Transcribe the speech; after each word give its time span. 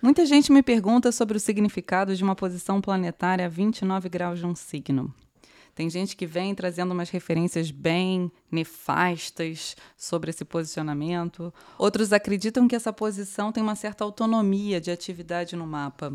Muita 0.00 0.24
gente 0.24 0.52
me 0.52 0.62
pergunta 0.62 1.10
sobre 1.10 1.36
o 1.36 1.40
significado 1.40 2.14
de 2.14 2.22
uma 2.22 2.36
posição 2.36 2.80
planetária 2.80 3.44
a 3.44 3.48
29 3.48 4.08
graus 4.08 4.38
de 4.38 4.46
um 4.46 4.54
signo. 4.54 5.12
Tem 5.74 5.90
gente 5.90 6.16
que 6.16 6.24
vem 6.24 6.54
trazendo 6.54 6.92
umas 6.92 7.10
referências 7.10 7.72
bem 7.72 8.30
nefastas 8.48 9.76
sobre 9.96 10.30
esse 10.30 10.44
posicionamento. 10.44 11.52
Outros 11.76 12.12
acreditam 12.12 12.68
que 12.68 12.76
essa 12.76 12.92
posição 12.92 13.50
tem 13.50 13.60
uma 13.60 13.74
certa 13.74 14.04
autonomia 14.04 14.80
de 14.80 14.92
atividade 14.92 15.56
no 15.56 15.66
mapa. 15.66 16.12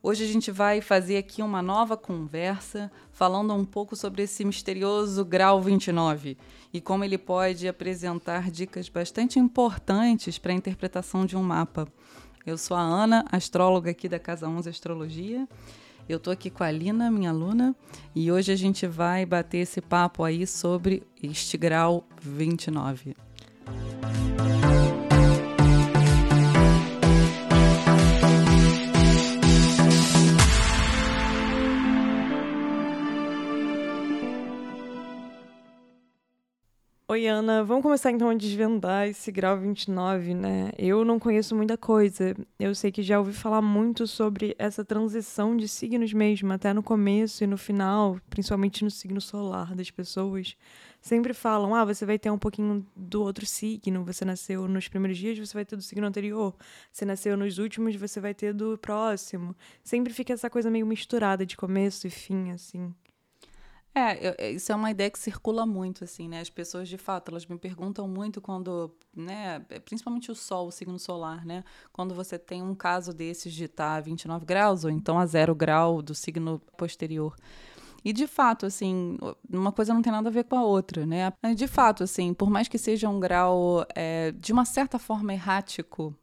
Hoje 0.00 0.22
a 0.22 0.28
gente 0.28 0.52
vai 0.52 0.80
fazer 0.80 1.16
aqui 1.16 1.42
uma 1.42 1.60
nova 1.60 1.96
conversa 1.96 2.92
falando 3.12 3.52
um 3.52 3.64
pouco 3.64 3.96
sobre 3.96 4.22
esse 4.22 4.44
misterioso 4.44 5.24
grau 5.24 5.60
29 5.60 6.38
e 6.72 6.80
como 6.80 7.04
ele 7.04 7.18
pode 7.18 7.66
apresentar 7.66 8.52
dicas 8.52 8.88
bastante 8.88 9.38
importantes 9.38 10.38
para 10.38 10.52
a 10.52 10.56
interpretação 10.56 11.26
de 11.26 11.36
um 11.36 11.42
mapa. 11.42 11.88
Eu 12.46 12.56
sou 12.56 12.74
a 12.74 12.80
Ana, 12.80 13.24
astróloga 13.30 13.90
aqui 13.90 14.08
da 14.08 14.18
Casa 14.18 14.48
11 14.48 14.68
Astrologia. 14.68 15.46
Eu 16.08 16.16
estou 16.16 16.32
aqui 16.32 16.48
com 16.48 16.64
a 16.64 16.70
Lina, 16.70 17.10
minha 17.10 17.30
aluna, 17.30 17.76
e 18.14 18.32
hoje 18.32 18.50
a 18.50 18.56
gente 18.56 18.86
vai 18.86 19.26
bater 19.26 19.58
esse 19.58 19.80
papo 19.80 20.24
aí 20.24 20.46
sobre 20.46 21.02
este 21.22 21.58
grau 21.58 22.04
29. 22.20 23.14
Oi, 37.10 37.26
Ana. 37.26 37.64
Vamos 37.64 37.82
começar 37.82 38.12
então 38.12 38.30
a 38.30 38.34
desvendar 38.34 39.08
esse 39.08 39.32
grau 39.32 39.58
29, 39.58 40.32
né? 40.32 40.70
Eu 40.78 41.04
não 41.04 41.18
conheço 41.18 41.56
muita 41.56 41.76
coisa. 41.76 42.36
Eu 42.56 42.72
sei 42.72 42.92
que 42.92 43.02
já 43.02 43.18
ouvi 43.18 43.32
falar 43.32 43.60
muito 43.60 44.06
sobre 44.06 44.54
essa 44.56 44.84
transição 44.84 45.56
de 45.56 45.66
signos 45.66 46.12
mesmo, 46.12 46.52
até 46.52 46.72
no 46.72 46.84
começo 46.84 47.42
e 47.42 47.48
no 47.48 47.58
final, 47.58 48.16
principalmente 48.30 48.84
no 48.84 48.92
signo 48.92 49.20
solar 49.20 49.74
das 49.74 49.90
pessoas. 49.90 50.56
Sempre 51.00 51.34
falam: 51.34 51.74
ah, 51.74 51.84
você 51.84 52.06
vai 52.06 52.16
ter 52.16 52.30
um 52.30 52.38
pouquinho 52.38 52.86
do 52.94 53.22
outro 53.24 53.44
signo. 53.44 54.04
Você 54.04 54.24
nasceu 54.24 54.68
nos 54.68 54.86
primeiros 54.86 55.18
dias, 55.18 55.36
você 55.36 55.54
vai 55.54 55.64
ter 55.64 55.74
do 55.74 55.82
signo 55.82 56.06
anterior. 56.06 56.54
Você 56.92 57.04
nasceu 57.04 57.36
nos 57.36 57.58
últimos, 57.58 57.96
você 57.96 58.20
vai 58.20 58.34
ter 58.34 58.54
do 58.54 58.78
próximo. 58.78 59.56
Sempre 59.82 60.12
fica 60.12 60.32
essa 60.32 60.48
coisa 60.48 60.70
meio 60.70 60.86
misturada 60.86 61.44
de 61.44 61.56
começo 61.56 62.06
e 62.06 62.10
fim, 62.10 62.52
assim. 62.52 62.94
É, 63.94 64.28
eu, 64.28 64.54
isso 64.54 64.70
é 64.70 64.74
uma 64.74 64.90
ideia 64.90 65.10
que 65.10 65.18
circula 65.18 65.66
muito, 65.66 66.04
assim, 66.04 66.28
né? 66.28 66.40
As 66.40 66.48
pessoas, 66.48 66.88
de 66.88 66.96
fato, 66.96 67.30
elas 67.30 67.44
me 67.46 67.58
perguntam 67.58 68.06
muito 68.06 68.40
quando, 68.40 68.94
né? 69.14 69.58
Principalmente 69.84 70.30
o 70.30 70.34
Sol, 70.34 70.68
o 70.68 70.70
signo 70.70 70.98
solar, 70.98 71.44
né? 71.44 71.64
Quando 71.92 72.14
você 72.14 72.38
tem 72.38 72.62
um 72.62 72.74
caso 72.74 73.12
desses 73.12 73.52
de 73.52 73.64
estar 73.64 73.96
a 73.96 74.00
29 74.00 74.46
graus, 74.46 74.84
ou 74.84 74.90
então 74.90 75.18
a 75.18 75.26
zero 75.26 75.54
grau 75.54 76.00
do 76.02 76.14
signo 76.14 76.60
posterior. 76.76 77.34
E 78.04 78.12
de 78.12 78.26
fato, 78.26 78.64
assim, 78.64 79.18
uma 79.52 79.72
coisa 79.72 79.92
não 79.92 80.02
tem 80.02 80.12
nada 80.12 80.28
a 80.28 80.32
ver 80.32 80.44
com 80.44 80.56
a 80.56 80.64
outra, 80.64 81.04
né? 81.04 81.32
De 81.54 81.66
fato, 81.66 82.04
assim, 82.04 82.32
por 82.32 82.48
mais 82.48 82.68
que 82.68 82.78
seja 82.78 83.08
um 83.08 83.20
grau 83.20 83.84
é, 83.94 84.32
de 84.32 84.52
uma 84.52 84.64
certa 84.64 84.98
forma 84.98 85.34
errático, 85.34 86.14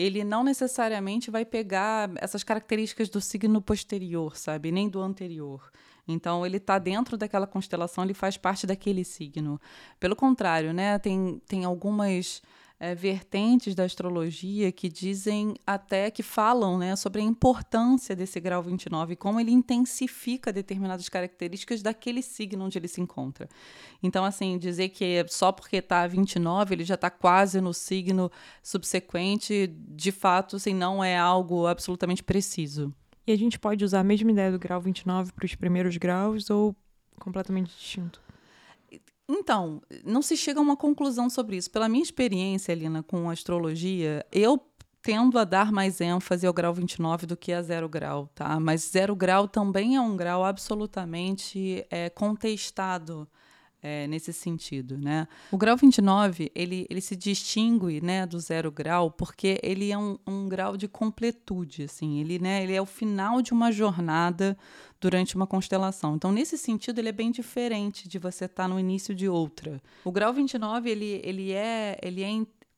ele 0.00 0.24
não 0.24 0.42
necessariamente 0.42 1.30
vai 1.30 1.44
pegar 1.44 2.10
essas 2.16 2.42
características 2.42 3.08
do 3.08 3.20
signo 3.20 3.60
posterior, 3.60 4.36
sabe? 4.36 4.72
Nem 4.72 4.88
do 4.88 5.00
anterior. 5.00 5.70
Então, 6.08 6.44
ele 6.44 6.56
está 6.56 6.78
dentro 6.78 7.16
daquela 7.16 7.46
constelação, 7.46 8.04
ele 8.04 8.14
faz 8.14 8.36
parte 8.36 8.66
daquele 8.66 9.04
signo. 9.04 9.60
Pelo 9.98 10.16
contrário, 10.16 10.72
né, 10.72 10.98
tem, 10.98 11.40
tem 11.46 11.64
algumas 11.64 12.42
é, 12.80 12.94
vertentes 12.94 13.74
da 13.74 13.84
astrologia 13.84 14.72
que 14.72 14.88
dizem 14.88 15.54
até 15.66 16.10
que 16.10 16.22
falam 16.22 16.78
né, 16.78 16.96
sobre 16.96 17.20
a 17.20 17.24
importância 17.24 18.16
desse 18.16 18.40
grau 18.40 18.62
29 18.62 19.12
e 19.12 19.16
como 19.16 19.38
ele 19.38 19.50
intensifica 19.50 20.50
determinadas 20.50 21.06
características 21.10 21.82
daquele 21.82 22.22
signo 22.22 22.64
onde 22.64 22.78
ele 22.78 22.88
se 22.88 23.02
encontra. 23.02 23.46
Então, 24.02 24.24
assim, 24.24 24.56
dizer 24.56 24.88
que 24.88 25.22
só 25.28 25.52
porque 25.52 25.76
está 25.76 26.06
29 26.06 26.74
ele 26.74 26.84
já 26.84 26.94
está 26.94 27.10
quase 27.10 27.60
no 27.60 27.74
signo 27.74 28.32
subsequente, 28.62 29.66
de 29.66 30.10
fato, 30.10 30.56
assim, 30.56 30.72
não 30.72 31.04
é 31.04 31.18
algo 31.18 31.66
absolutamente 31.66 32.22
preciso. 32.24 32.94
E 33.26 33.32
a 33.32 33.36
gente 33.36 33.58
pode 33.58 33.84
usar 33.84 34.00
a 34.00 34.04
mesma 34.04 34.30
ideia 34.30 34.50
do 34.50 34.58
grau 34.58 34.80
29 34.80 35.32
para 35.32 35.44
os 35.44 35.54
primeiros 35.54 35.98
graus 35.98 36.48
ou 36.48 36.74
completamente 37.18 37.68
distinto? 37.76 38.29
Então, 39.32 39.80
não 40.04 40.22
se 40.22 40.36
chega 40.36 40.58
a 40.58 40.62
uma 40.62 40.76
conclusão 40.76 41.30
sobre 41.30 41.56
isso. 41.56 41.70
Pela 41.70 41.88
minha 41.88 42.02
experiência, 42.02 42.74
Lina, 42.74 43.00
com 43.02 43.30
astrologia, 43.30 44.26
eu 44.32 44.60
tendo 45.02 45.38
a 45.38 45.44
dar 45.44 45.70
mais 45.70 46.00
ênfase 46.00 46.46
ao 46.46 46.52
grau 46.52 46.74
29 46.74 47.26
do 47.26 47.36
que 47.36 47.52
a 47.52 47.62
zero 47.62 47.88
grau, 47.88 48.28
tá? 48.34 48.58
Mas 48.58 48.82
zero 48.82 49.14
grau 49.14 49.46
também 49.46 49.96
é 49.96 50.00
um 50.00 50.16
grau 50.16 50.44
absolutamente 50.44 51.86
é, 51.88 52.10
contestado 52.10 53.26
é, 53.82 54.06
nesse 54.06 54.32
sentido, 54.32 54.98
né? 54.98 55.26
O 55.50 55.56
grau 55.56 55.76
29, 55.76 56.50
ele, 56.54 56.86
ele 56.90 57.00
se 57.00 57.16
distingue, 57.16 58.00
né, 58.00 58.26
do 58.26 58.38
zero 58.38 58.70
grau 58.70 59.10
porque 59.10 59.58
ele 59.62 59.90
é 59.90 59.98
um, 59.98 60.18
um 60.26 60.48
grau 60.48 60.76
de 60.76 60.86
completude, 60.86 61.84
assim, 61.84 62.20
ele, 62.20 62.38
né, 62.38 62.62
ele 62.62 62.74
é 62.74 62.82
o 62.82 62.86
final 62.86 63.40
de 63.40 63.52
uma 63.52 63.72
jornada 63.72 64.56
durante 65.00 65.34
uma 65.34 65.46
constelação. 65.46 66.14
Então, 66.14 66.30
nesse 66.30 66.58
sentido, 66.58 66.98
ele 66.98 67.08
é 67.08 67.12
bem 67.12 67.30
diferente 67.30 68.08
de 68.08 68.18
você 68.18 68.44
estar 68.44 68.64
tá 68.64 68.68
no 68.68 68.78
início 68.78 69.14
de 69.14 69.28
outra. 69.28 69.80
O 70.04 70.12
grau 70.12 70.32
29, 70.32 70.90
ele, 70.90 71.20
ele 71.24 71.52
é, 71.52 71.98
ele 72.02 72.22
é 72.22 72.28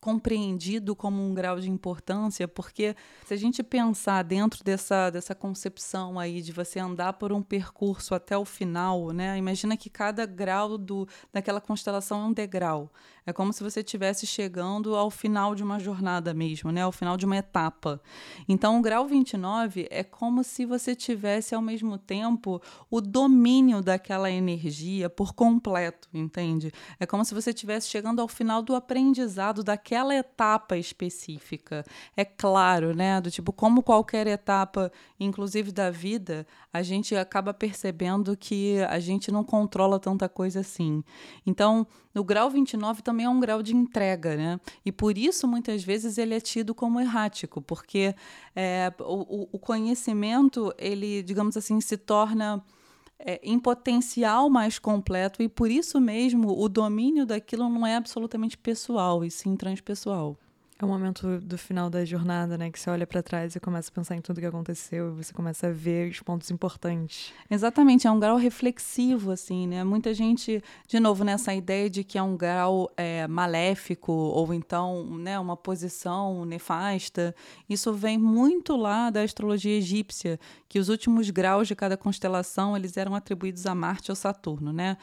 compreendido 0.03 0.97
como 0.97 1.25
um 1.25 1.33
grau 1.33 1.61
de 1.61 1.71
importância, 1.71 2.49
porque 2.49 2.97
se 3.25 3.35
a 3.35 3.37
gente 3.37 3.63
pensar 3.63 4.25
dentro 4.25 4.65
dessa, 4.65 5.09
dessa 5.11 5.33
concepção 5.33 6.19
aí 6.19 6.43
de 6.43 6.51
você 6.51 6.81
andar 6.81 7.13
por 7.13 7.33
um 7.33 7.41
percurso 7.41 8.13
até 8.13 8.37
o 8.37 8.45
final, 8.45 9.13
né? 9.13 9.39
Imagina 9.39 9.77
que 9.77 9.89
cada 9.89 10.27
grau 10.27 10.77
do, 10.77 11.07
daquela 11.33 11.61
constelação 11.61 12.23
é 12.23 12.25
um 12.25 12.33
degrau. 12.33 12.91
É 13.25 13.33
como 13.33 13.53
se 13.53 13.63
você 13.63 13.79
estivesse 13.79 14.27
chegando 14.27 14.97
ao 14.97 15.09
final 15.09 15.55
de 15.55 15.63
uma 15.63 15.79
jornada 15.79 16.35
mesmo, 16.35 16.73
né? 16.73 16.83
Ao 16.83 16.91
final 16.91 17.17
de 17.17 17.25
uma 17.25 17.37
etapa. 17.37 18.03
Então, 18.49 18.81
o 18.81 18.83
grau 18.83 19.07
29 19.07 19.87
é 19.89 20.03
como 20.03 20.43
se 20.43 20.67
você 20.67 20.97
tivesse 20.97 21.55
ao 21.55 21.63
mesmo 21.63 21.97
tempo 21.97 22.61
o 22.91 23.01
domínio 23.01 23.81
daquela 23.81 24.29
energia 24.29 25.09
por 25.09 25.33
completo, 25.33 26.09
entende? 26.13 26.73
É 26.99 27.07
como 27.07 27.25
se 27.25 27.33
você 27.33 27.51
estivesse 27.51 27.89
chegando 27.89 28.21
ao 28.21 28.27
final 28.27 28.63
do 28.63 28.75
aprendizado 28.75 29.63
daquela 29.63 29.92
etapa 30.15 30.77
específica. 30.77 31.85
É 32.17 32.25
claro, 32.25 32.95
né? 32.95 33.21
Do 33.21 33.31
tipo, 33.31 33.53
como 33.53 33.83
qualquer 33.83 34.27
etapa, 34.27 34.91
inclusive 35.19 35.73
da 35.73 35.91
vida, 35.91 36.47
a 36.73 36.83
gente 36.83 37.15
acaba 37.15 37.53
percebendo 37.53 38.37
que 38.37 38.81
a 38.89 38.99
gente 38.99 39.31
não 39.31 39.45
controla 39.45 39.99
tanta 39.99 40.29
coisa 40.29 40.61
assim. 40.61 41.03
Então, 41.47 41.87
o 42.15 42.25
grau 42.25 42.51
29 42.51 43.03
também 43.03 43.27
é 43.27 43.29
um 43.29 43.41
grau 43.41 43.63
de 43.63 43.75
entrega, 43.75 44.37
né? 44.37 44.61
E 44.85 44.91
por 44.91 45.17
isso, 45.19 45.47
muitas 45.47 45.83
vezes, 45.83 46.19
ele 46.19 46.35
é 46.35 46.41
tido 46.41 46.75
como 46.75 47.01
errático, 47.01 47.61
porque 47.61 48.15
é, 48.55 48.93
o, 49.01 49.49
o 49.53 49.59
conhecimento, 49.59 50.73
ele, 50.79 51.23
digamos 51.23 51.57
assim, 51.57 51.81
se 51.81 51.97
torna 51.97 52.63
é, 53.25 53.41
em 53.43 53.59
potencial 53.59 54.51
mais 54.51 54.79
completo 54.79 55.43
e 55.43 55.49
por 55.49 55.71
isso 55.71 56.01
mesmo 56.01 56.59
o 56.59 56.69
domínio 56.69 57.25
daquilo 57.25 57.69
não 57.69 57.87
é 57.87 57.97
absolutamente 57.97 58.59
pessoal 58.59 59.25
e 59.25 59.31
sim 59.31 59.57
transpessoal. 59.57 60.37
É 60.83 60.85
o 60.85 60.89
momento 60.89 61.39
do 61.39 61.57
final 61.57 61.89
da 61.89 62.05
jornada, 62.05 62.59
né? 62.59 62.69
Que 62.69 62.77
você 62.77 62.91
olha 62.91 63.07
para 63.07 63.23
trás 63.23 63.55
e 63.55 63.61
começa 63.61 63.89
a 63.89 63.95
pensar 63.95 64.17
em 64.17 64.21
tudo 64.21 64.41
que 64.41 64.47
aconteceu 64.47 65.15
você 65.15 65.33
começa 65.33 65.69
a 65.69 65.71
ver 65.71 66.11
os 66.11 66.19
pontos 66.19 66.51
importantes. 66.51 67.33
Exatamente, 67.49 68.09
é 68.09 68.11
um 68.11 68.19
grau 68.19 68.37
reflexivo, 68.37 69.31
assim, 69.31 69.69
né? 69.69 69.85
Muita 69.85 70.13
gente, 70.13 70.61
de 70.89 70.99
novo, 70.99 71.23
nessa 71.23 71.55
ideia 71.55 71.89
de 71.89 72.03
que 72.03 72.19
é 72.19 72.23
um 72.23 72.37
grau 72.37 72.91
é, 72.97 73.29
maléfico 73.29 74.11
ou 74.11 74.53
então, 74.53 75.05
né, 75.19 75.39
uma 75.39 75.57
posição 75.57 76.45
nefasta. 76.45 77.33
Isso 77.71 77.93
vem 77.93 78.19
muito 78.19 78.75
lá 78.75 79.09
da 79.09 79.23
astrologia 79.23 79.79
egípcia, 79.79 80.37
que 80.69 80.81
os 80.81 80.89
últimos 80.89 81.31
graus 81.31 81.69
de 81.69 81.77
cada 81.77 81.97
constelação 81.97 82.77
eles 82.77 82.97
eram 82.97 83.15
atribuídos 83.15 83.67
a 83.67 83.75
Marte 83.75 84.11
ou 84.11 84.17
Saturno, 84.17 84.73
né? 84.73 84.97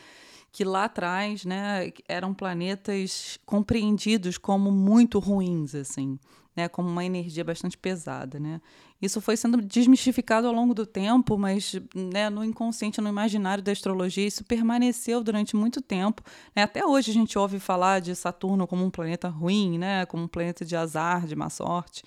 Que 0.51 0.63
lá 0.63 0.86
atrás 0.86 1.46
né, 1.46 1.92
eram 2.07 2.34
planetas 2.34 3.40
compreendidos 3.46 4.38
como 4.38 4.72
muito 4.72 5.19
ruins, 5.19 5.75
assim, 5.75 6.19
né, 6.56 6.68
como 6.68 6.90
uma 6.90 7.06
energia 7.06 7.44
bastante 7.44 7.78
pesada. 7.78 8.40
Né? 8.40 8.60
Isso 9.01 9.22
foi 9.22 9.38
sendo 9.38 9.62
desmistificado 9.62 10.48
ao 10.48 10.54
longo 10.54 10.74
do 10.74 10.86
tempo, 10.86 11.38
mas 11.38 11.75
né, 11.94 12.30
no 12.30 12.44
inconsciente, 12.44 13.00
no 13.00 13.07
imaginário 13.07 13.63
da 13.63 13.72
astrologia, 13.72 14.28
isso 14.28 14.44
permaneceu 14.44 15.24
durante 15.24 15.56
muito 15.56 15.81
tempo. 15.81 16.24
Né? 16.56 16.63
Até 16.63 16.86
hoje 16.86 17.12
a 17.12 17.13
gente 17.13 17.38
ouve 17.38 17.60
falar 17.60 18.01
de 18.01 18.16
Saturno 18.16 18.68
como 18.68 18.84
um 18.84 18.90
planeta 18.90 19.30
ruim, 19.30 19.78
né, 19.78 20.06
como 20.06 20.24
um 20.24 20.28
planeta 20.28 20.66
de 20.66 20.75
azar, 20.75 21.28
de 21.28 21.36
má 21.36 21.50
sorte. 21.50 22.04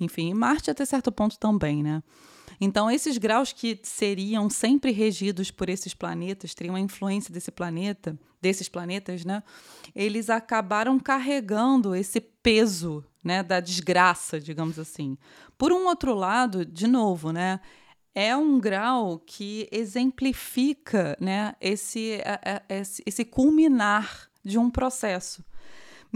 Enfim, 0.00 0.34
Marte 0.34 0.70
até 0.70 0.84
certo 0.84 1.12
ponto 1.12 1.38
também, 1.38 1.82
né? 1.82 2.02
Então, 2.60 2.90
esses 2.90 3.18
graus 3.18 3.52
que 3.52 3.78
seriam 3.82 4.48
sempre 4.48 4.90
regidos 4.90 5.50
por 5.50 5.68
esses 5.68 5.94
planetas, 5.94 6.54
teriam 6.54 6.76
a 6.76 6.80
influência 6.80 7.32
desse 7.32 7.50
planeta, 7.50 8.18
desses 8.40 8.68
planetas, 8.68 9.24
né? 9.24 9.42
Eles 9.94 10.28
acabaram 10.28 10.98
carregando 10.98 11.94
esse 11.94 12.20
peso, 12.20 13.04
né, 13.24 13.42
da 13.42 13.58
desgraça, 13.58 14.38
digamos 14.38 14.78
assim. 14.78 15.16
Por 15.56 15.72
um 15.72 15.86
outro 15.86 16.14
lado, 16.14 16.64
de 16.64 16.86
novo, 16.86 17.32
né, 17.32 17.58
é 18.14 18.36
um 18.36 18.60
grau 18.60 19.18
que 19.18 19.66
exemplifica, 19.72 21.16
né, 21.18 21.54
esse, 21.60 22.20
esse, 22.68 23.02
esse 23.06 23.24
culminar 23.24 24.28
de 24.44 24.58
um 24.58 24.70
processo. 24.70 25.42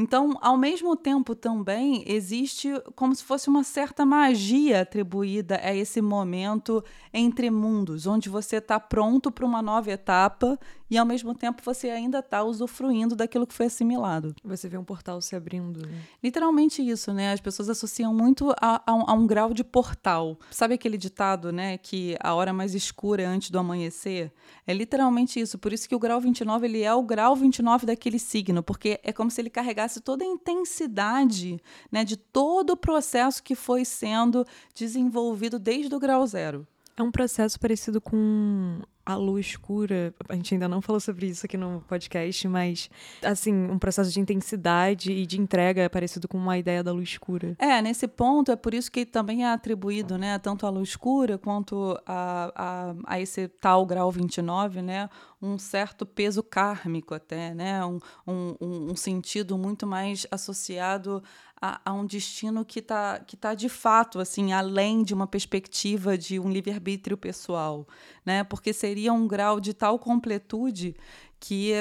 Então, 0.01 0.39
ao 0.41 0.57
mesmo 0.57 0.95
tempo, 0.95 1.35
também 1.35 2.05
existe 2.07 2.73
como 2.95 3.13
se 3.17 3.25
fosse 3.25 3.49
uma 3.49 3.65
certa 3.65 4.07
magia 4.07 4.83
atribuída 4.83 5.59
a 5.61 5.75
esse 5.75 6.01
momento 6.01 6.85
entre 7.13 7.51
mundos, 7.51 8.07
onde 8.07 8.29
você 8.29 8.59
está 8.59 8.79
pronto 8.79 9.29
para 9.33 9.45
uma 9.45 9.61
nova 9.61 9.91
etapa 9.91 10.57
e 10.91 10.97
ao 10.97 11.05
mesmo 11.05 11.35
tempo 11.35 11.63
você 11.65 11.91
ainda 11.91 12.21
está 12.21 12.43
usufruindo 12.43 13.15
daquilo 13.15 13.47
que 13.47 13.55
foi 13.55 13.67
assimilado. 13.67 14.35
Você 14.43 14.69
vê 14.69 14.79
um 14.79 14.85
portal 14.85 15.21
se 15.21 15.37
abrindo. 15.37 15.87
Né? 15.87 16.01
Literalmente 16.23 16.83
isso, 16.83 17.13
né? 17.13 17.33
As 17.33 17.41
pessoas 17.41 17.69
associam 17.69 18.15
muito 18.15 18.55
a, 18.61 18.83
a, 18.87 18.95
um, 18.95 19.05
a, 19.07 19.13
um, 19.13 19.27
grau 19.27 19.53
de 19.53 19.63
portal. 19.63 20.39
Sabe 20.51 20.75
aquele 20.75 20.97
ditado, 20.97 21.53
né? 21.53 21.79
Que 21.79 22.17
a 22.21 22.35
hora 22.35 22.53
mais 22.53 22.75
escura 22.75 23.23
é 23.23 23.27
antes 23.27 23.51
do 23.51 23.59
amanhecer? 23.59 24.33
É 24.67 24.73
literalmente 24.73 25.39
isso. 25.39 25.59
Por 25.59 25.73
isso 25.73 25.89
que 25.89 25.95
o 25.95 25.99
grau 25.99 26.21
29 26.21 26.67
ele 26.67 26.83
é 26.83 26.95
o 26.95 27.03
grau 27.03 27.37
29 27.37 27.87
daquele 27.87 28.19
signo, 28.19 28.63
porque 28.63 29.01
é 29.03 29.13
como 29.13 29.31
se 29.31 29.41
ele 29.41 29.51
carregasse 29.51 30.01
toda 30.01 30.25
a 30.25 30.27
intensidade 30.27 31.61
né, 31.91 32.05
de 32.05 32.17
todo 32.17 32.71
o 32.71 32.77
processo 32.77 33.43
que 33.43 33.55
foi 33.55 33.85
sendo 33.85 34.45
desenvolvido 34.75 35.59
desde 35.59 35.95
o 35.95 35.99
grau 35.99 36.27
zero. 36.27 36.67
É 36.97 37.03
um 37.03 37.13
processo 37.13 37.61
parecido 37.61 38.01
com 38.01 38.81
a 39.09 39.17
lua 39.17 39.41
escura. 39.41 40.15
A 40.29 40.35
gente 40.35 40.53
ainda 40.53 40.69
não 40.69 40.83
falou 40.83 41.01
sobre 41.01 41.27
isso 41.27 41.47
aqui 41.47 41.57
no 41.57 41.83
podcast, 41.89 42.47
mas 42.47 42.91
assim, 43.23 43.55
um 43.55 43.79
processo 43.79 44.11
de 44.11 44.21
intensidade 44.21 45.11
e 45.11 45.25
de 45.25 45.41
entrega 45.41 45.81
é 45.81 45.89
parecido 45.89 46.29
com 46.29 46.37
uma 46.37 46.59
ideia 46.59 46.85
da 46.85 46.93
luz 46.93 47.09
escura. 47.09 47.57
É, 47.59 47.81
nesse 47.81 48.07
ponto 48.07 48.53
é 48.53 48.57
por 48.57 48.75
isso 48.75 48.93
que 48.93 49.07
também 49.07 49.47
é 49.47 49.51
atribuído, 49.51 50.19
né, 50.19 50.39
tanto 50.39 50.67
à 50.67 50.69
luz 50.69 50.91
escura 50.91 51.39
quanto 51.39 51.99
a, 52.05 52.53
a, 52.55 53.15
a 53.15 53.21
esse 53.21 53.49
tal 53.49 53.87
grau 53.87 54.13
29, 54.13 54.83
né, 54.83 55.09
um 55.41 55.57
certo 55.59 56.05
peso 56.05 56.43
kármico 56.43 57.15
até, 57.15 57.55
né, 57.55 57.83
um, 57.87 57.99
um, 58.27 58.91
um 58.91 58.97
sentido 58.97 59.57
muito 59.57 59.87
mais 59.87 60.27
associado 60.31 61.23
a, 61.61 61.81
a 61.85 61.93
um 61.93 62.07
destino 62.07 62.65
que 62.65 62.79
está 62.79 63.19
que 63.21 63.37
tá 63.37 63.55
de 63.55 63.69
fato 63.69 64.21
assim 64.21 64.53
além 64.53 65.03
de 65.03 65.13
uma 65.13 65.27
perspectiva 65.27 66.17
de 66.17 66.39
um 66.39 66.51
livre-arbítrio 66.51 67.17
pessoal, 67.17 67.87
né? 68.25 68.45
Porque 68.45 68.73
seria 68.73 68.98
um 69.13 69.29
grau 69.29 69.61
de 69.61 69.75
tal 69.75 69.99
completude 69.99 70.97
que, 71.41 71.73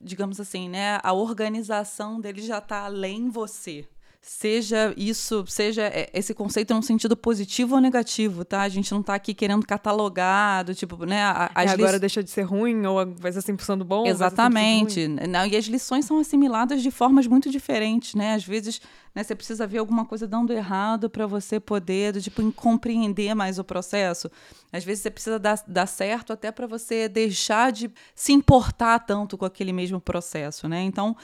digamos 0.00 0.40
assim, 0.40 0.68
né, 0.68 0.98
a 1.02 1.12
organização 1.12 2.20
dele 2.20 2.42
já 2.42 2.58
está 2.58 2.84
além 2.84 3.28
você, 3.30 3.86
seja 4.20 4.92
isso, 4.96 5.44
seja 5.46 5.82
é, 5.82 6.10
esse 6.12 6.34
conceito 6.34 6.74
num 6.74 6.82
sentido 6.82 7.16
positivo 7.16 7.76
ou 7.76 7.80
negativo, 7.80 8.44
tá? 8.44 8.62
A 8.62 8.68
gente 8.68 8.90
não 8.92 9.00
está 9.00 9.14
aqui 9.14 9.32
querendo 9.32 9.64
catalogar, 9.66 10.64
do 10.64 10.74
tipo, 10.74 11.04
né? 11.06 11.22
As 11.54 11.72
agora 11.72 11.92
li... 11.92 12.00
deixou 12.00 12.22
de 12.22 12.30
ser 12.30 12.42
ruim 12.42 12.84
ou 12.86 13.06
vai 13.16 13.32
ser 13.32 13.40
100% 13.40 13.84
bom? 13.84 14.06
Exatamente. 14.06 15.08
Não, 15.08 15.46
e 15.46 15.56
as 15.56 15.64
lições 15.66 16.04
são 16.04 16.18
assimiladas 16.18 16.82
de 16.82 16.90
formas 16.90 17.26
muito 17.26 17.50
diferentes, 17.50 18.14
né? 18.14 18.34
Às 18.34 18.44
vezes 18.44 18.80
né, 19.14 19.22
você 19.22 19.34
precisa 19.34 19.66
ver 19.66 19.78
alguma 19.78 20.04
coisa 20.04 20.26
dando 20.26 20.52
errado 20.52 21.08
para 21.08 21.26
você 21.26 21.58
poder, 21.58 22.20
tipo, 22.20 22.52
compreender 22.52 23.34
mais 23.34 23.58
o 23.58 23.64
processo. 23.64 24.30
Às 24.72 24.84
vezes 24.84 25.02
você 25.02 25.10
precisa 25.10 25.38
dar, 25.38 25.62
dar 25.66 25.86
certo 25.86 26.32
até 26.32 26.52
para 26.52 26.66
você 26.66 27.08
deixar 27.08 27.72
de 27.72 27.90
se 28.14 28.32
importar 28.32 28.98
tanto 29.00 29.36
com 29.36 29.44
aquele 29.44 29.72
mesmo 29.72 30.00
processo, 30.00 30.68
né? 30.68 30.82
Então, 30.82 31.16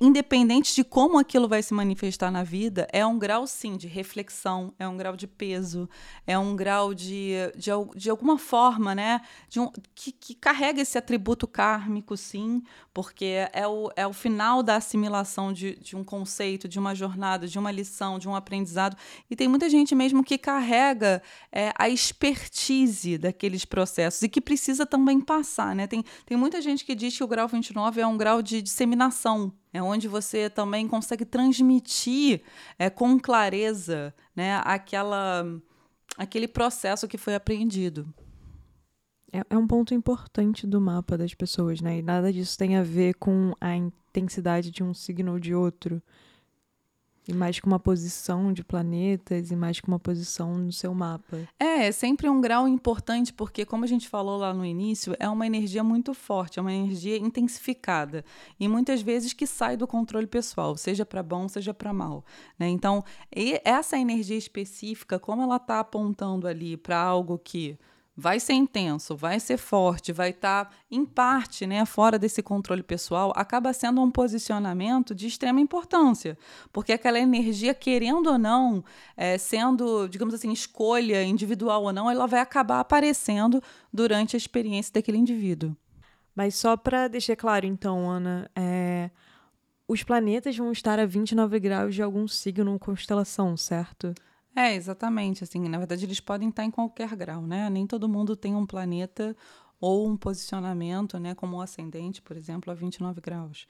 independente 0.00 0.74
de 0.74 0.82
como 0.82 1.18
aquilo 1.18 1.46
vai 1.46 1.62
se 1.62 1.74
manifestar 1.74 2.30
na 2.30 2.42
vida, 2.42 2.88
é 2.90 3.04
um 3.04 3.18
grau 3.18 3.46
sim 3.46 3.76
de 3.76 3.86
reflexão, 3.86 4.72
é 4.78 4.88
um 4.88 4.96
grau 4.96 5.14
de 5.14 5.26
peso, 5.26 5.88
é 6.26 6.38
um 6.38 6.56
grau 6.56 6.94
de, 6.94 7.34
de, 7.54 7.70
de 7.94 8.08
alguma 8.08 8.38
forma, 8.38 8.94
né, 8.94 9.20
de 9.48 9.60
um, 9.60 9.70
que, 9.94 10.10
que 10.10 10.34
carrega 10.34 10.80
esse 10.80 10.96
atributo 10.96 11.46
kármico, 11.46 12.16
sim, 12.16 12.62
porque 12.94 13.46
é 13.52 13.66
o, 13.66 13.90
é 13.94 14.06
o 14.06 14.12
final 14.12 14.62
da 14.62 14.76
assimilação 14.76 15.52
de, 15.52 15.76
de 15.76 15.94
um 15.96 16.04
conceito, 16.04 16.66
de 16.66 16.78
uma 16.78 16.94
jornada, 16.94 17.23
de 17.48 17.58
uma 17.58 17.70
lição, 17.70 18.18
de 18.18 18.28
um 18.28 18.34
aprendizado. 18.34 18.96
E 19.30 19.36
tem 19.36 19.48
muita 19.48 19.68
gente 19.68 19.94
mesmo 19.94 20.22
que 20.22 20.38
carrega 20.38 21.22
é, 21.50 21.72
a 21.78 21.88
expertise 21.88 23.18
daqueles 23.18 23.64
processos 23.64 24.22
e 24.22 24.28
que 24.28 24.40
precisa 24.40 24.86
também 24.86 25.20
passar, 25.20 25.74
né? 25.74 25.86
Tem, 25.86 26.04
tem 26.24 26.36
muita 26.36 26.60
gente 26.60 26.84
que 26.84 26.94
diz 26.94 27.16
que 27.16 27.24
o 27.24 27.28
grau 27.28 27.48
29 27.48 28.00
é 28.00 28.06
um 28.06 28.16
grau 28.16 28.42
de 28.42 28.62
disseminação 28.62 29.52
é 29.74 29.82
onde 29.82 30.06
você 30.06 30.48
também 30.48 30.86
consegue 30.86 31.24
transmitir 31.24 32.42
é, 32.78 32.88
com 32.88 33.18
clareza 33.18 34.14
né, 34.34 34.62
aquela, 34.64 35.44
aquele 36.16 36.46
processo 36.46 37.08
que 37.08 37.18
foi 37.18 37.34
aprendido. 37.34 38.06
É, 39.32 39.42
é 39.50 39.58
um 39.58 39.66
ponto 39.66 39.92
importante 39.92 40.64
do 40.64 40.80
mapa 40.80 41.18
das 41.18 41.34
pessoas, 41.34 41.80
né? 41.80 41.98
E 41.98 42.02
nada 42.02 42.32
disso 42.32 42.56
tem 42.56 42.76
a 42.76 42.84
ver 42.84 43.14
com 43.14 43.52
a 43.60 43.74
intensidade 43.74 44.70
de 44.70 44.84
um 44.84 44.94
signo 44.94 45.32
ou 45.32 45.40
de 45.40 45.52
outro. 45.52 46.00
E 47.26 47.32
mais 47.32 47.58
com 47.58 47.66
uma 47.66 47.78
posição 47.78 48.52
de 48.52 48.62
planetas 48.62 49.50
e 49.50 49.56
mais 49.56 49.80
com 49.80 49.88
uma 49.88 49.98
posição 49.98 50.54
no 50.54 50.72
seu 50.72 50.94
mapa. 50.94 51.38
É, 51.58 51.86
é 51.86 51.92
sempre 51.92 52.28
um 52.28 52.40
grau 52.40 52.68
importante, 52.68 53.32
porque, 53.32 53.64
como 53.64 53.84
a 53.84 53.86
gente 53.86 54.08
falou 54.08 54.36
lá 54.36 54.52
no 54.52 54.64
início, 54.64 55.16
é 55.18 55.28
uma 55.28 55.46
energia 55.46 55.82
muito 55.82 56.12
forte, 56.12 56.58
é 56.58 56.62
uma 56.62 56.72
energia 56.72 57.16
intensificada. 57.16 58.24
E 58.60 58.68
muitas 58.68 59.00
vezes 59.00 59.32
que 59.32 59.46
sai 59.46 59.76
do 59.76 59.86
controle 59.86 60.26
pessoal, 60.26 60.76
seja 60.76 61.06
para 61.06 61.22
bom, 61.22 61.48
seja 61.48 61.72
para 61.72 61.92
mal. 61.92 62.24
Né? 62.58 62.68
Então, 62.68 63.02
essa 63.64 63.98
energia 63.98 64.36
específica, 64.36 65.18
como 65.18 65.42
ela 65.42 65.56
está 65.56 65.80
apontando 65.80 66.46
ali 66.46 66.76
para 66.76 66.98
algo 66.98 67.38
que 67.38 67.78
vai 68.16 68.38
ser 68.38 68.52
intenso, 68.52 69.16
vai 69.16 69.40
ser 69.40 69.56
forte, 69.56 70.12
vai 70.12 70.30
estar, 70.30 70.66
tá, 70.66 70.70
em 70.90 71.04
parte, 71.04 71.66
né, 71.66 71.84
fora 71.84 72.18
desse 72.18 72.42
controle 72.42 72.82
pessoal, 72.82 73.32
acaba 73.34 73.72
sendo 73.72 74.00
um 74.00 74.10
posicionamento 74.10 75.14
de 75.14 75.26
extrema 75.26 75.60
importância, 75.60 76.38
porque 76.72 76.92
aquela 76.92 77.18
energia, 77.18 77.74
querendo 77.74 78.30
ou 78.30 78.38
não, 78.38 78.84
é, 79.16 79.36
sendo, 79.36 80.06
digamos 80.08 80.34
assim, 80.34 80.52
escolha 80.52 81.24
individual 81.24 81.82
ou 81.82 81.92
não, 81.92 82.10
ela 82.10 82.26
vai 82.26 82.40
acabar 82.40 82.80
aparecendo 82.80 83.62
durante 83.92 84.36
a 84.36 84.38
experiência 84.38 84.92
daquele 84.92 85.18
indivíduo. 85.18 85.76
Mas 86.34 86.54
só 86.56 86.76
para 86.76 87.08
deixar 87.08 87.36
claro, 87.36 87.66
então, 87.66 88.10
Ana, 88.10 88.50
é, 88.56 89.10
os 89.86 90.02
planetas 90.02 90.56
vão 90.56 90.72
estar 90.72 90.98
a 90.98 91.06
29 91.06 91.60
graus 91.60 91.94
de 91.94 92.02
algum 92.02 92.26
signo 92.26 92.72
ou 92.72 92.78
constelação, 92.78 93.56
certo? 93.56 94.14
É, 94.56 94.74
exatamente. 94.74 95.42
Assim, 95.42 95.68
na 95.68 95.78
verdade, 95.78 96.04
eles 96.04 96.20
podem 96.20 96.48
estar 96.48 96.64
em 96.64 96.70
qualquer 96.70 97.14
grau, 97.16 97.42
né? 97.42 97.68
Nem 97.68 97.86
todo 97.86 98.08
mundo 98.08 98.36
tem 98.36 98.54
um 98.54 98.64
planeta 98.66 99.36
ou 99.80 100.08
um 100.08 100.16
posicionamento, 100.16 101.18
né, 101.18 101.34
como 101.34 101.58
o 101.58 101.60
ascendente, 101.60 102.22
por 102.22 102.36
exemplo, 102.38 102.70
a 102.70 102.74
29 102.74 103.20
graus. 103.20 103.66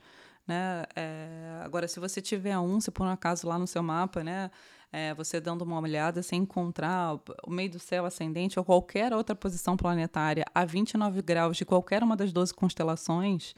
Né? 0.47 0.85
É, 0.95 1.61
agora, 1.64 1.88
se 1.88 1.99
você 1.99 2.21
tiver 2.21 2.57
um, 2.57 2.81
se 2.81 2.91
por 2.93 3.05
um 3.05 3.11
acaso 3.11 3.49
lá 3.49 3.59
no 3.59 3.67
seu 3.67 3.83
mapa, 3.83 4.23
né, 4.23 4.49
é, 4.93 5.12
você 5.14 5.41
dando 5.41 5.62
uma 5.62 5.81
olhada, 5.81 6.23
sem 6.23 6.43
encontrar 6.43 7.19
o 7.45 7.50
meio 7.50 7.71
do 7.71 7.81
céu 7.81 8.05
ascendente 8.05 8.59
ou 8.59 8.64
qualquer 8.64 9.12
outra 9.12 9.35
posição 9.35 9.76
planetária 9.76 10.45
a 10.55 10.64
29 10.64 11.21
graus 11.21 11.57
de 11.57 11.64
qualquer 11.64 12.00
uma 12.03 12.17
das 12.17 12.33
12 12.33 12.55
constelações, 12.55 13.55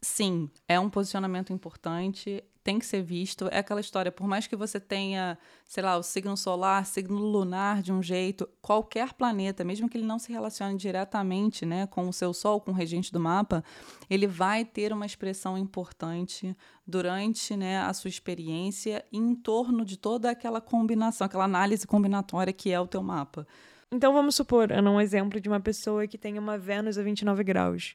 sim, 0.00 0.48
é 0.68 0.78
um 0.78 0.88
posicionamento 0.88 1.52
importante, 1.52 2.44
tem 2.66 2.80
que 2.80 2.84
ser 2.84 3.00
visto. 3.00 3.46
É 3.52 3.58
aquela 3.58 3.80
história, 3.80 4.10
por 4.10 4.26
mais 4.26 4.48
que 4.48 4.56
você 4.56 4.80
tenha, 4.80 5.38
sei 5.64 5.84
lá, 5.84 5.96
o 5.96 6.02
signo 6.02 6.36
solar, 6.36 6.84
signo 6.84 7.16
lunar 7.16 7.80
de 7.80 7.92
um 7.92 8.02
jeito, 8.02 8.48
qualquer 8.60 9.12
planeta, 9.12 9.62
mesmo 9.62 9.88
que 9.88 9.96
ele 9.96 10.04
não 10.04 10.18
se 10.18 10.32
relacione 10.32 10.76
diretamente 10.76 11.64
né, 11.64 11.86
com 11.86 12.08
o 12.08 12.12
seu 12.12 12.34
Sol, 12.34 12.60
com 12.60 12.72
o 12.72 12.74
regente 12.74 13.12
do 13.12 13.20
mapa, 13.20 13.62
ele 14.10 14.26
vai 14.26 14.64
ter 14.64 14.92
uma 14.92 15.06
expressão 15.06 15.56
importante 15.56 16.56
durante 16.84 17.56
né, 17.56 17.78
a 17.78 17.94
sua 17.94 18.08
experiência 18.08 19.04
em 19.12 19.32
torno 19.36 19.84
de 19.84 19.96
toda 19.96 20.28
aquela 20.28 20.60
combinação, 20.60 21.24
aquela 21.24 21.44
análise 21.44 21.86
combinatória 21.86 22.52
que 22.52 22.72
é 22.72 22.80
o 22.80 22.88
teu 22.88 23.00
mapa. 23.00 23.46
Então 23.92 24.12
vamos 24.12 24.34
supor, 24.34 24.72
Ana, 24.72 24.90
um 24.90 25.00
exemplo 25.00 25.40
de 25.40 25.48
uma 25.48 25.60
pessoa 25.60 26.08
que 26.08 26.18
tem 26.18 26.36
uma 26.36 26.58
Vênus 26.58 26.98
a 26.98 27.02
29 27.04 27.44
graus 27.44 27.94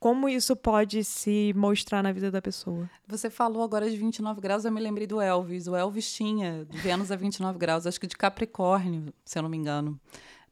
como 0.00 0.30
isso 0.30 0.56
pode 0.56 1.04
se 1.04 1.52
mostrar 1.54 2.02
na 2.02 2.10
vida 2.10 2.30
da 2.30 2.40
pessoa? 2.40 2.88
Você 3.06 3.28
falou 3.28 3.62
agora 3.62 3.88
de 3.88 3.98
29 3.98 4.40
graus, 4.40 4.64
eu 4.64 4.72
me 4.72 4.80
lembrei 4.80 5.06
do 5.06 5.20
Elvis. 5.20 5.66
O 5.68 5.76
Elvis 5.76 6.10
tinha 6.10 6.66
Vênus 6.70 7.12
a 7.12 7.16
29 7.16 7.58
graus, 7.58 7.86
acho 7.86 8.00
que 8.00 8.06
de 8.06 8.16
Capricórnio, 8.16 9.12
se 9.22 9.38
eu 9.38 9.42
não 9.42 9.50
me 9.50 9.58
engano. 9.58 10.00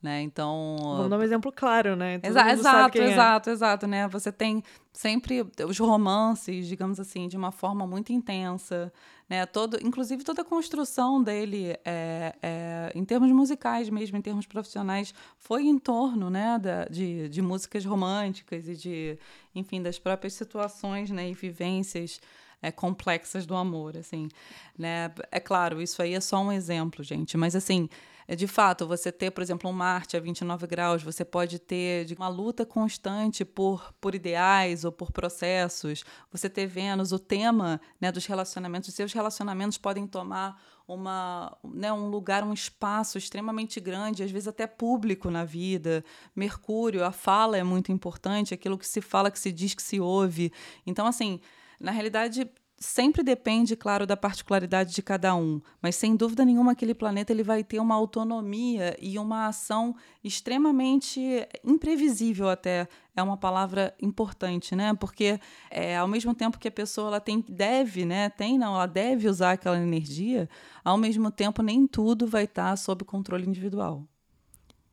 Né? 0.02 0.22
Então. 0.22 0.76
Vamos 0.78 1.10
dar 1.10 1.18
um 1.18 1.22
exemplo 1.22 1.52
claro, 1.52 1.96
né? 1.96 2.18
Todo 2.18 2.30
Exa 2.30 2.52
exato, 2.52 2.98
é. 2.98 3.12
exato, 3.12 3.50
é. 3.50 3.52
exato, 3.52 3.86
né? 3.86 4.08
Você 4.08 4.30
tem 4.30 4.62
sempre 4.92 5.44
os 5.66 5.78
romances, 5.78 6.66
digamos 6.66 7.00
assim, 7.00 7.28
de 7.28 7.36
uma 7.36 7.50
forma 7.50 7.86
muito 7.86 8.12
intensa, 8.12 8.92
né? 9.28 9.44
Todo, 9.44 9.78
inclusive 9.84 10.22
toda 10.22 10.42
a 10.42 10.44
construção 10.44 11.22
dele, 11.22 11.76
é, 11.84 12.34
é, 12.40 12.92
em 12.94 13.04
termos 13.04 13.30
musicais 13.32 13.90
mesmo, 13.90 14.16
em 14.16 14.22
termos 14.22 14.46
profissionais, 14.46 15.12
foi 15.36 15.66
em 15.66 15.78
torno, 15.78 16.30
né, 16.30 16.58
da, 16.58 16.84
de, 16.84 17.28
de 17.28 17.42
músicas 17.42 17.84
românticas 17.84 18.68
e 18.68 18.76
de, 18.76 19.18
enfim, 19.54 19.82
das 19.82 19.98
próprias 19.98 20.34
situações, 20.34 21.10
né, 21.10 21.28
e 21.28 21.34
vivências 21.34 22.20
é, 22.62 22.70
complexas 22.70 23.46
do 23.46 23.54
amor, 23.54 23.96
assim, 23.96 24.28
né? 24.76 25.12
É 25.30 25.40
claro, 25.40 25.80
isso 25.80 26.02
aí 26.02 26.14
é 26.14 26.20
só 26.20 26.40
um 26.40 26.50
exemplo, 26.50 27.04
gente, 27.04 27.36
mas 27.36 27.54
assim, 27.54 27.88
de 28.36 28.46
fato, 28.46 28.86
você 28.86 29.10
ter, 29.10 29.30
por 29.30 29.42
exemplo, 29.42 29.70
um 29.70 29.72
Marte 29.72 30.14
a 30.14 30.20
29 30.20 30.66
graus, 30.66 31.02
você 31.02 31.24
pode 31.24 31.58
ter 31.58 32.06
uma 32.16 32.28
luta 32.28 32.66
constante 32.66 33.42
por, 33.42 33.94
por 33.98 34.14
ideais 34.14 34.84
ou 34.84 34.92
por 34.92 35.10
processos. 35.10 36.04
Você 36.30 36.50
ter 36.50 36.66
Vênus, 36.66 37.10
o 37.10 37.18
tema 37.18 37.80
né, 37.98 38.12
dos 38.12 38.26
relacionamentos, 38.26 38.90
os 38.90 38.94
seus 38.94 39.14
relacionamentos 39.14 39.78
podem 39.78 40.06
tomar 40.06 40.60
uma, 40.86 41.56
né, 41.64 41.90
um 41.90 42.08
lugar, 42.10 42.44
um 42.44 42.52
espaço 42.52 43.16
extremamente 43.16 43.80
grande, 43.80 44.22
às 44.22 44.30
vezes 44.30 44.48
até 44.48 44.66
público 44.66 45.30
na 45.30 45.44
vida. 45.44 46.04
Mercúrio, 46.36 47.06
a 47.06 47.12
fala 47.12 47.56
é 47.56 47.62
muito 47.62 47.90
importante, 47.90 48.52
aquilo 48.52 48.76
que 48.76 48.86
se 48.86 49.00
fala, 49.00 49.30
que 49.30 49.38
se 49.38 49.50
diz, 49.50 49.72
que 49.72 49.82
se 49.82 50.00
ouve. 50.00 50.52
Então, 50.86 51.06
assim, 51.06 51.40
na 51.80 51.92
realidade, 51.92 52.50
sempre 52.78 53.22
depende, 53.22 53.74
claro, 53.74 54.06
da 54.06 54.16
particularidade 54.16 54.94
de 54.94 55.02
cada 55.02 55.34
um, 55.34 55.60
mas 55.82 55.96
sem 55.96 56.14
dúvida 56.14 56.44
nenhuma 56.44 56.72
aquele 56.72 56.94
planeta 56.94 57.32
ele 57.32 57.42
vai 57.42 57.64
ter 57.64 57.80
uma 57.80 57.94
autonomia 57.94 58.96
e 59.00 59.18
uma 59.18 59.46
ação 59.46 59.94
extremamente 60.22 61.20
imprevisível 61.64 62.48
até 62.48 62.88
é 63.16 63.22
uma 63.22 63.36
palavra 63.36 63.94
importante, 64.00 64.76
né? 64.76 64.94
Porque 64.94 65.40
é, 65.70 65.96
ao 65.96 66.06
mesmo 66.06 66.34
tempo 66.34 66.58
que 66.58 66.68
a 66.68 66.72
pessoa 66.72 67.08
ela 67.08 67.20
tem 67.20 67.44
deve, 67.48 68.04
né? 68.04 68.30
Tem 68.30 68.56
não, 68.56 68.74
ela 68.74 68.86
deve 68.86 69.28
usar 69.28 69.52
aquela 69.52 69.76
energia, 69.76 70.48
ao 70.84 70.96
mesmo 70.96 71.30
tempo 71.30 71.62
nem 71.62 71.86
tudo 71.86 72.26
vai 72.26 72.44
estar 72.44 72.76
sob 72.76 73.04
controle 73.04 73.44
individual. 73.46 74.06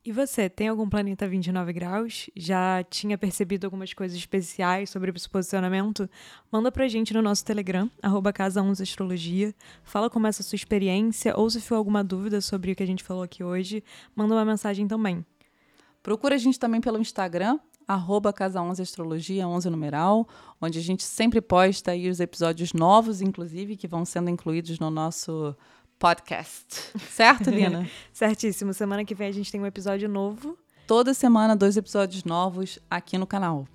E 0.06 0.12
você, 0.12 0.48
tem 0.48 0.68
algum 0.68 0.88
planeta 0.88 1.28
29 1.28 1.74
graus? 1.74 2.30
Já 2.36 2.84
tinha 2.84 3.18
percebido 3.18 3.66
algumas 3.66 3.92
coisas 3.92 4.16
especiais 4.16 4.92
sobre 4.92 5.10
esse 5.10 5.28
posicionamento? 5.28 6.08
Manda 6.52 6.72
pra 6.72 6.88
gente 6.88 7.12
no 7.12 7.24
nosso 7.24 7.44
Telegram, 7.44 7.90
arroba 8.04 8.32
Casa 8.32 8.62
11 8.62 8.84
Astrologia. 8.84 9.52
Fala 9.84 10.08
como 10.08 10.28
é 10.28 10.30
essa 10.30 10.44
sua 10.44 10.58
experiência, 10.58 11.36
ou 11.36 11.50
se 11.50 11.60
for 11.60 11.74
alguma 11.74 12.04
dúvida 12.04 12.40
sobre 12.40 12.72
o 12.72 12.76
que 12.76 12.84
a 12.84 12.86
gente 12.86 13.04
falou 13.04 13.24
aqui 13.24 13.44
hoje, 13.44 13.84
manda 14.16 14.36
uma 14.36 14.46
mensagem 14.46 14.88
também. 14.88 15.26
Procura 16.04 16.36
a 16.36 16.38
gente 16.38 16.60
também 16.60 16.80
pelo 16.80 17.00
Instagram, 17.00 17.60
arroba 17.88 18.32
Casa 18.32 18.62
11 18.62 18.80
Astrologia, 18.84 19.48
11 19.48 19.72
numeral, 19.72 20.28
onde 20.62 20.78
a 20.78 20.84
gente 20.84 21.02
sempre 21.02 21.42
posta 21.42 21.90
aí 21.90 22.12
os 22.12 22.20
episódios 22.20 22.74
novos, 22.74 23.22
inclusive, 23.22 23.76
que 23.76 23.88
vão 23.88 24.06
sendo 24.06 24.30
incluídos 24.30 24.78
no 24.78 24.92
nosso 24.92 25.56
podcast. 26.00 26.92
Certo, 27.12 27.50
Lina? 27.50 27.90
Certíssimo. 28.14 28.74
Semana 28.74 29.06
que 29.06 29.16
vem 29.16 29.30
a 29.30 29.32
gente 29.32 29.52
tem 29.52 29.62
um 29.62 29.66
episódio 29.66 30.08
novo. 30.10 30.58
Toda 30.88 31.14
semana, 31.14 31.56
dois 31.56 31.78
episódios 31.78 32.24
novos 32.24 32.80
aqui 32.90 33.18
no 33.18 33.26
canal. 33.26 33.68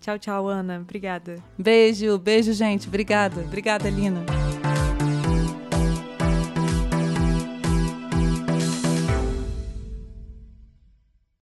Tchau, 0.00 0.18
tchau, 0.18 0.48
Ana. 0.48 0.78
Obrigada. 0.78 1.42
Beijo, 1.58 2.18
beijo, 2.18 2.52
gente. 2.52 2.86
Obrigada. 2.86 3.40
Obrigada, 3.40 3.88
Lina. 3.90 4.24